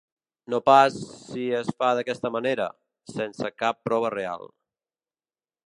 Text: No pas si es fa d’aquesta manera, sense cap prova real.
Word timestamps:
No 0.51 0.59
pas 0.69 0.95
si 1.25 1.43
es 1.59 1.69
fa 1.83 1.89
d’aquesta 1.99 2.31
manera, 2.37 2.67
sense 3.17 3.53
cap 3.65 3.83
prova 3.91 4.13
real. 4.17 4.49